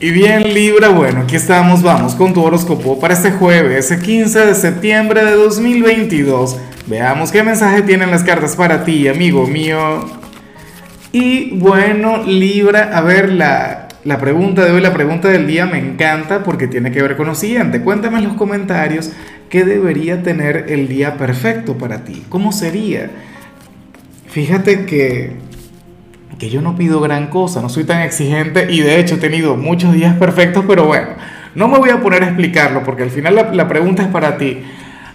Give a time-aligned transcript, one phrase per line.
[0.00, 4.54] Y bien Libra, bueno, aquí estamos, vamos con tu horóscopo para este jueves, 15 de
[4.56, 6.58] septiembre de 2022.
[6.86, 10.04] Veamos qué mensaje tienen las cartas para ti, amigo mío.
[11.12, 15.78] Y bueno, Libra, a ver, la, la pregunta de hoy, la pregunta del día me
[15.78, 17.80] encanta porque tiene que ver con lo siguiente.
[17.80, 19.12] Cuéntame en los comentarios
[19.48, 22.24] qué debería tener el día perfecto para ti.
[22.28, 23.10] ¿Cómo sería?
[24.26, 25.34] Fíjate que
[26.38, 29.56] que yo no pido gran cosa, no soy tan exigente y de hecho he tenido
[29.56, 31.08] muchos días perfectos, pero bueno,
[31.54, 34.58] no me voy a poner a explicarlo porque al final la, pregunta es para ti.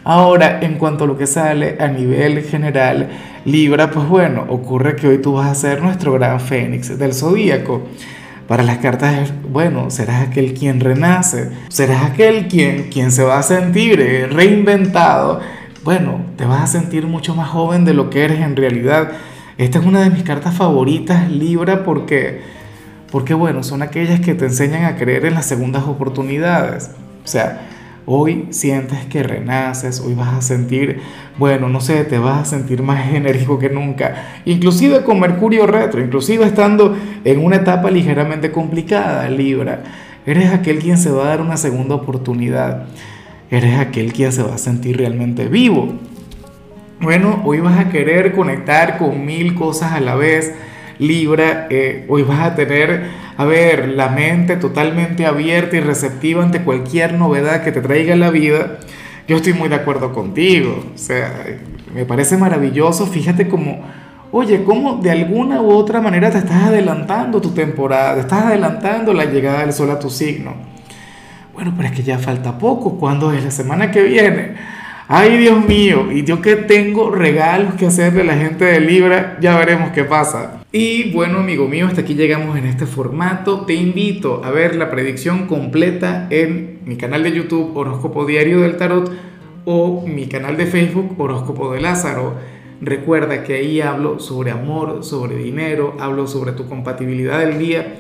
[0.05, 3.09] Ahora, en cuanto a lo que sale a nivel general,
[3.45, 7.83] Libra, pues bueno, ocurre que hoy tú vas a ser nuestro gran fénix del zodíaco.
[8.47, 13.43] Para las cartas, bueno, serás aquel quien renace, serás aquel quien, quien se va a
[13.43, 15.41] sentir eh, reinventado.
[15.83, 19.11] Bueno, te vas a sentir mucho más joven de lo que eres en realidad
[19.59, 22.39] esta es una de mis cartas favoritas, Libra, porque,
[23.11, 26.91] porque bueno, son aquellas que te enseñan a creer en las segundas oportunidades.
[27.25, 27.67] O sea,
[28.05, 31.01] hoy sientes que renaces, hoy vas a sentir,
[31.37, 35.99] bueno, no sé, te vas a sentir más enérgico que nunca, inclusive con Mercurio retro,
[35.99, 39.83] inclusive estando en una etapa ligeramente complicada, Libra.
[40.25, 42.85] Eres aquel quien se va a dar una segunda oportunidad.
[43.51, 45.95] Eres aquel quien se va a sentir realmente vivo.
[47.01, 50.53] Bueno, hoy vas a querer conectar con mil cosas a la vez,
[50.97, 51.67] Libra.
[51.69, 57.13] Eh, hoy vas a tener, a ver, la mente totalmente abierta y receptiva ante cualquier
[57.13, 58.79] novedad que te traiga la vida.
[59.29, 60.83] Yo estoy muy de acuerdo contigo.
[60.93, 61.45] O sea,
[61.93, 63.07] me parece maravilloso.
[63.07, 63.79] Fíjate cómo,
[64.33, 69.13] oye, cómo de alguna u otra manera te estás adelantando tu temporada, te estás adelantando
[69.13, 70.53] la llegada del sol a tu signo.
[71.53, 72.97] Bueno, pero es que ya falta poco.
[72.99, 74.55] ¿Cuándo es la semana que viene?
[75.11, 79.39] Ay, Dios mío, y yo que tengo regalos que hacerle a la gente de Libra,
[79.41, 80.61] ya veremos qué pasa.
[80.71, 83.65] Y bueno, amigo mío, hasta aquí llegamos en este formato.
[83.65, 88.77] Te invito a ver la predicción completa en mi canal de YouTube Horóscopo Diario del
[88.77, 89.11] Tarot
[89.65, 92.35] o mi canal de Facebook Horóscopo de Lázaro.
[92.79, 97.95] Recuerda que ahí hablo sobre amor, sobre dinero, hablo sobre tu compatibilidad del día.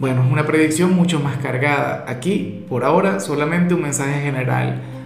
[0.00, 2.04] Bueno, es una predicción mucho más cargada.
[2.08, 4.82] Aquí, por ahora, solamente un mensaje general